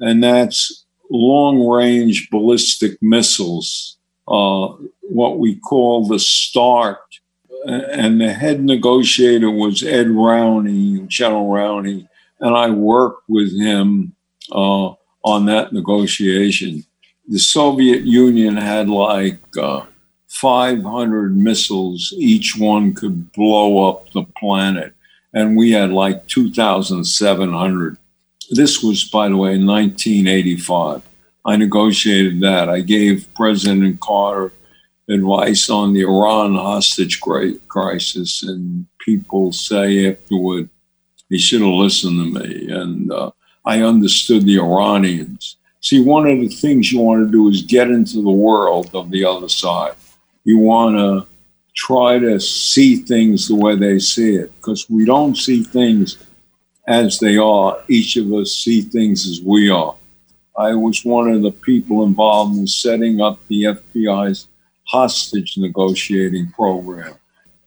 [0.00, 0.81] and that's
[1.12, 3.98] long range ballistic missiles,
[4.28, 4.68] uh,
[5.02, 6.98] what we call the START
[7.64, 12.08] and the head negotiator was Ed Rowny, General Rowny,
[12.40, 14.14] and I worked with him
[14.50, 14.94] uh,
[15.24, 16.84] on that negotiation.
[17.28, 19.84] The Soviet Union had like uh,
[20.28, 24.92] 500 missiles, each one could blow up the planet,
[25.32, 27.96] and we had like 2,700.
[28.50, 31.02] This was, by the way, in 1985.
[31.44, 32.68] I negotiated that.
[32.68, 34.52] I gave President Carter
[35.08, 40.68] advice on the Iran hostage crisis, and people say afterward,
[41.28, 42.70] he should have listened to me.
[42.70, 43.30] And uh,
[43.64, 45.56] I understood the Iranians.
[45.80, 49.10] See, one of the things you want to do is get into the world of
[49.10, 49.94] the other side.
[50.44, 51.26] You want to
[51.74, 56.18] try to see things the way they see it because we don't see things
[56.86, 57.78] as they are.
[57.88, 59.94] Each of us see things as we are.
[60.56, 64.48] I was one of the people involved in setting up the FBI's
[64.84, 67.14] hostage negotiating program.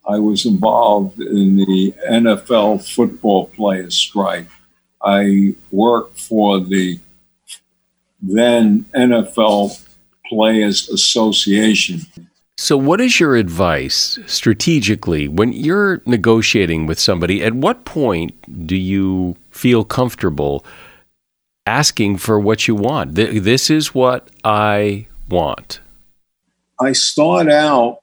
[0.08, 4.48] I was involved in the NFL football players strike.
[5.02, 7.00] I worked for the
[8.22, 9.82] then NFL
[10.28, 12.02] Players Association.
[12.58, 17.44] So, what is your advice strategically when you're negotiating with somebody?
[17.44, 20.66] At what point do you feel comfortable
[21.66, 23.16] asking for what you want?
[23.16, 25.82] This is what I want.
[26.80, 28.00] I start out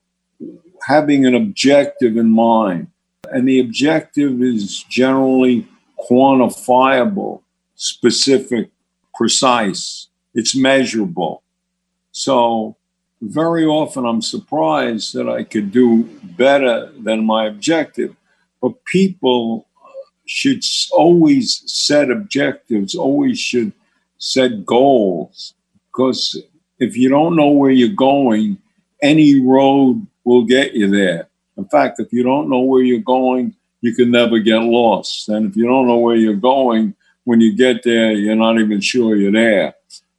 [0.86, 2.88] having an objective in mind,
[3.30, 5.66] and the objective is generally
[6.10, 7.40] quantifiable,
[7.74, 8.70] specific,
[9.14, 11.42] precise, it's measurable.
[12.10, 12.76] So,
[13.22, 16.04] very often I'm surprised that I could do
[16.36, 18.16] better than my objective.
[18.60, 19.66] But people
[20.26, 23.72] should always set objectives, always should
[24.18, 25.54] set goals.
[25.90, 26.42] Because
[26.78, 28.58] if you don't know where you're going,
[29.00, 31.28] any road will get you there.
[31.56, 35.28] In fact, if you don't know where you're going, you can never get lost.
[35.28, 36.94] And if you don't know where you're going,
[37.24, 39.74] when you get there, you're not even sure you're there.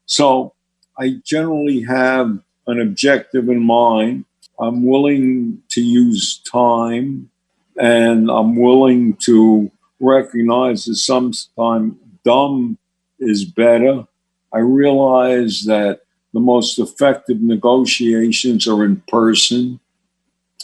[0.06, 0.54] So
[0.98, 4.26] I generally have an objective in mind.
[4.60, 7.30] I'm willing to use time
[7.78, 12.78] and I'm willing to recognize that sometimes dumb
[13.20, 14.06] is better.
[14.54, 16.02] I realize that
[16.34, 19.80] the most effective negotiations are in person.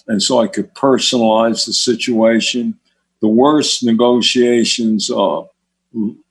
[0.08, 2.78] And so I could personalize the situation.
[3.22, 5.48] The worst negotiations are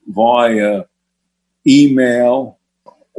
[0.07, 0.85] via
[1.67, 2.58] email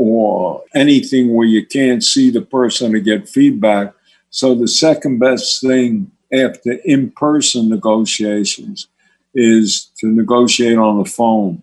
[0.01, 3.93] or anything where you can't see the person to get feedback.
[4.31, 8.89] So the second best thing after in person negotiations
[9.35, 11.63] is to negotiate on the phone.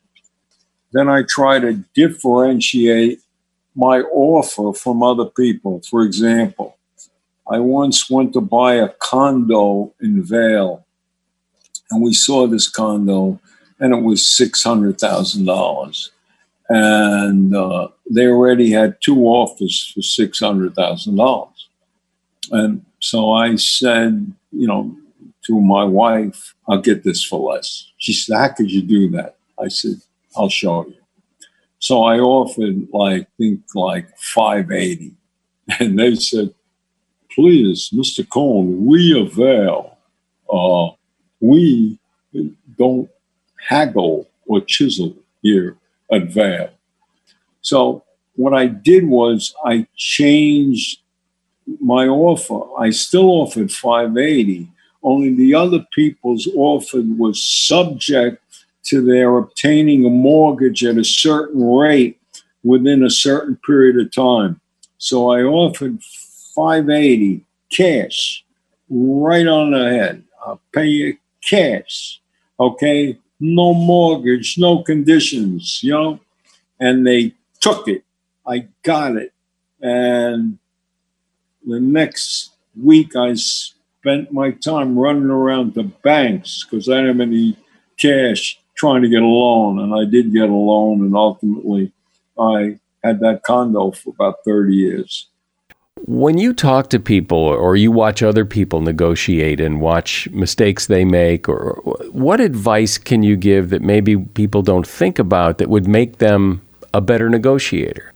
[0.92, 3.22] Then I try to differentiate
[3.76, 5.82] my offer from other people.
[5.90, 6.78] For example,
[7.50, 10.86] I once went to buy a condo in Vail,
[11.90, 13.40] and we saw this condo,
[13.80, 16.10] and it was $600,000
[16.70, 21.70] and uh, they already had two offers for six hundred thousand dollars.
[22.51, 24.95] And so I said, you know,
[25.45, 29.38] to my wife, "I'll get this for less." She said, "How could you do that?"
[29.61, 30.01] I said,
[30.36, 30.95] "I'll show you."
[31.80, 35.13] So I offered, like, think like five eighty,
[35.80, 36.53] and they said,
[37.34, 38.28] "Please, Mr.
[38.28, 39.97] Cohen, we avail.
[40.51, 40.95] Uh,
[41.39, 41.99] we
[42.78, 43.09] don't
[43.70, 45.78] haggle or chisel here."
[46.12, 46.72] Advance.
[47.62, 48.03] So
[48.36, 50.99] what I did was I changed
[51.82, 52.62] my offer.
[52.80, 54.70] I still offered 580,
[55.03, 58.41] only the other people's offer was subject
[58.84, 62.20] to their obtaining a mortgage at a certain rate
[62.64, 64.60] within a certain period of time.
[64.97, 66.01] So I offered
[66.55, 68.45] 580 cash
[68.89, 70.24] right on the head.
[70.45, 72.22] I'll pay you cash.
[72.60, 76.20] Okay no mortgage, no conditions, you know?
[76.80, 78.04] And they took it.
[78.46, 79.34] I got it.
[79.82, 80.58] And
[81.66, 87.28] the next week, I spent my time running around the banks because I didn't have
[87.28, 87.58] any
[87.98, 89.80] cash trying to get a loan.
[89.80, 91.02] And I did get a loan.
[91.02, 91.92] And ultimately,
[92.40, 95.28] I had that condo for about 30 years.
[96.06, 101.06] When you talk to people or you watch other people negotiate and watch mistakes they
[101.06, 101.82] make, or
[102.12, 106.62] what advice can you give that maybe people don't think about that would make them
[106.93, 108.14] a better negotiator?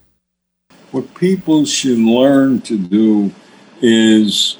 [0.91, 3.31] What people should learn to do
[3.81, 4.57] is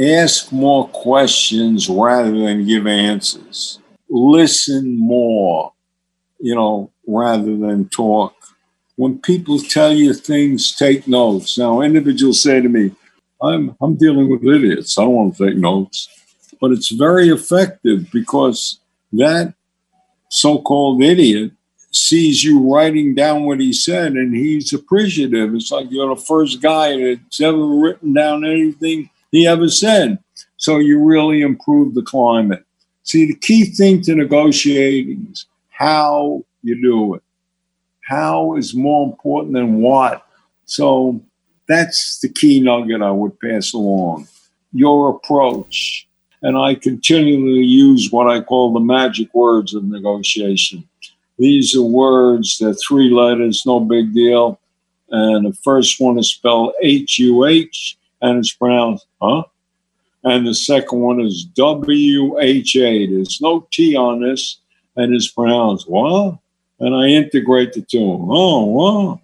[0.00, 3.78] ask more questions rather than give answers.
[4.08, 5.72] Listen more,
[6.40, 8.34] you know, rather than talk
[8.96, 11.58] when people tell you things, take notes.
[11.58, 12.92] Now, individuals say to me,
[13.42, 14.96] I'm, I'm dealing with idiots.
[14.98, 16.08] I don't want to take notes.
[16.60, 18.78] But it's very effective because
[19.12, 19.54] that
[20.30, 21.52] so called idiot
[21.90, 25.54] sees you writing down what he said and he's appreciative.
[25.54, 30.18] It's like you're the first guy that's ever written down anything he ever said.
[30.56, 32.64] So you really improve the climate.
[33.02, 37.22] See, the key thing to negotiating is how you do it
[38.04, 40.26] how is more important than what.
[40.66, 41.20] So
[41.66, 44.28] that's the key nugget I would pass along.
[44.72, 46.06] Your approach.
[46.42, 50.86] And I continually use what I call the magic words of negotiation.
[51.38, 54.60] These are words, they're three letters, no big deal.
[55.08, 59.44] And the first one is spelled H U H, and it's pronounced, huh?
[60.22, 63.06] And the second one is W H A.
[63.06, 64.58] There's no T on this,
[64.96, 66.38] and it's pronounced, what?
[66.80, 68.26] And I integrate the two.
[68.30, 69.20] Oh?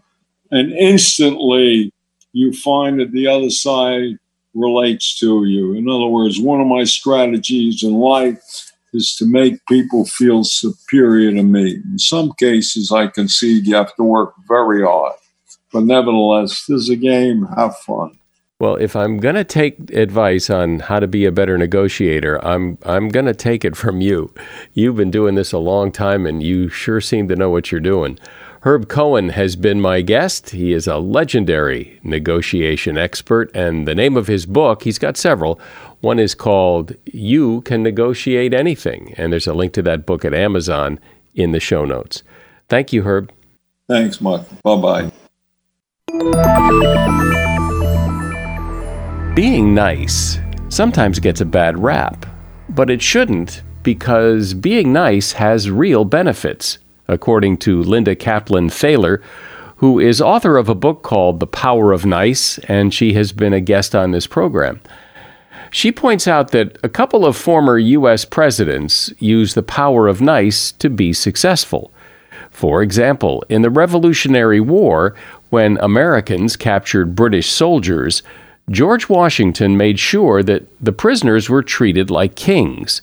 [0.51, 1.93] And instantly
[2.33, 4.19] you find that the other side
[4.55, 5.75] relates to you.
[5.75, 11.31] In other words, one of my strategies in life is to make people feel superior
[11.33, 11.77] to me.
[11.77, 15.15] In some cases, I concede you have to work very hard.
[15.73, 18.20] But nevertheless, this is a game, have fun.
[18.61, 22.77] Well, if I'm going to take advice on how to be a better negotiator, I'm
[22.85, 24.33] I'm going to take it from you.
[24.75, 27.81] You've been doing this a long time and you sure seem to know what you're
[27.81, 28.19] doing.
[28.63, 30.51] Herb Cohen has been my guest.
[30.51, 35.59] He is a legendary negotiation expert, and the name of his book, he's got several.
[36.03, 40.35] One is called You Can Negotiate Anything, and there's a link to that book at
[40.35, 41.01] Amazon
[41.35, 42.23] in the show notes.
[42.69, 43.33] Thank you, Herb.
[43.89, 44.43] Thanks, Mark.
[44.63, 45.11] Bye
[46.13, 47.57] bye.
[49.35, 52.27] Being nice sometimes gets a bad rap,
[52.69, 59.23] but it shouldn't because being nice has real benefits according to Linda Kaplan Thaler,
[59.77, 63.53] who is author of a book called The Power of Nice, and she has been
[63.53, 64.81] a guest on this program.
[65.71, 68.25] She points out that a couple of former U.S.
[68.25, 71.93] presidents used the power of nice to be successful.
[72.51, 75.15] For example, in the Revolutionary War,
[75.51, 78.25] when Americans captured British soldiers,
[78.71, 83.03] George Washington made sure that the prisoners were treated like kings.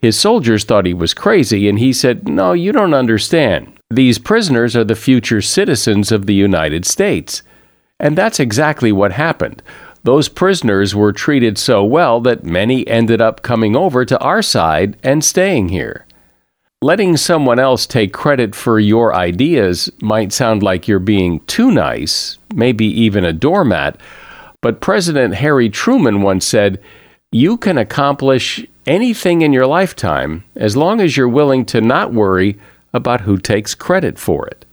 [0.00, 3.78] His soldiers thought he was crazy, and he said, No, you don't understand.
[3.90, 7.42] These prisoners are the future citizens of the United States.
[8.00, 9.62] And that's exactly what happened.
[10.02, 14.96] Those prisoners were treated so well that many ended up coming over to our side
[15.02, 16.04] and staying here.
[16.82, 22.38] Letting someone else take credit for your ideas might sound like you're being too nice,
[22.54, 23.98] maybe even a doormat,
[24.60, 26.80] but President Harry Truman once said,
[27.32, 32.58] You can accomplish anything in your lifetime as long as you're willing to not worry
[32.92, 34.64] about who takes credit for it.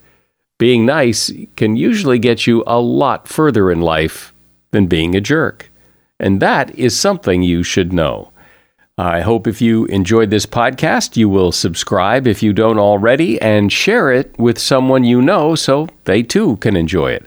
[0.58, 4.32] Being nice can usually get you a lot further in life
[4.70, 5.70] than being a jerk.
[6.20, 8.30] And that is something you should know.
[8.96, 13.72] I hope if you enjoyed this podcast, you will subscribe if you don't already and
[13.72, 17.26] share it with someone you know so they too can enjoy it.